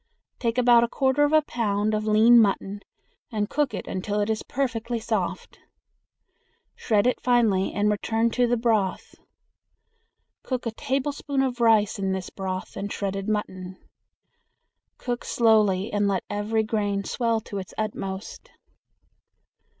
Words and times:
Take 0.39 0.57
about 0.57 0.83
a 0.83 0.87
quarter 0.87 1.23
of 1.25 1.31
a 1.31 1.43
pound 1.43 1.93
of 1.93 2.07
lean 2.07 2.41
mutton 2.41 2.79
and 3.31 3.51
cook 3.51 3.75
until 3.75 4.19
it 4.19 4.31
is 4.31 4.41
perfectly 4.41 4.99
soft. 4.99 5.59
Shred 6.75 7.05
it 7.05 7.21
finely 7.21 7.71
and 7.73 7.87
return 7.87 8.31
to 8.31 8.47
the 8.47 8.57
broth. 8.57 9.13
Cook 10.41 10.65
a 10.65 10.71
tablespoonful 10.71 11.47
of 11.47 11.61
rice 11.61 11.99
in 11.99 12.13
this 12.13 12.31
broth 12.31 12.75
and 12.75 12.91
shredded 12.91 13.29
mutton. 13.29 13.77
Cook 14.97 15.23
slowly 15.23 15.93
and 15.93 16.07
let 16.07 16.23
every 16.31 16.63
grain 16.63 17.03
swell 17.03 17.39
to 17.41 17.59
its 17.59 17.75
utmost. 17.77 18.49